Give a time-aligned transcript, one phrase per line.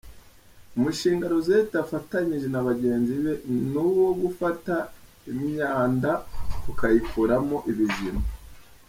[0.77, 3.33] Umushinga Rosette afatanyije na bagenzi be
[3.71, 4.75] ni uwo gufata
[5.31, 6.11] imyanda
[6.69, 8.21] ukuyikuramo ibizima.